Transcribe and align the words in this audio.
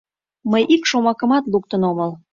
Мый 0.51 0.63
ик 0.75 0.83
шомакымат 0.89 1.43
луктын 1.51 1.81
омыл. 1.89 2.11